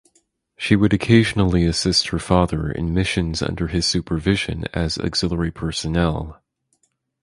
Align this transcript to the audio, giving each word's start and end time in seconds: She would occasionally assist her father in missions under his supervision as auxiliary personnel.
She 0.57 0.75
would 0.75 0.93
occasionally 0.93 1.63
assist 1.63 2.07
her 2.07 2.17
father 2.17 2.71
in 2.71 2.91
missions 2.91 3.43
under 3.43 3.67
his 3.67 3.85
supervision 3.85 4.63
as 4.73 4.97
auxiliary 4.97 5.51
personnel. 5.51 6.41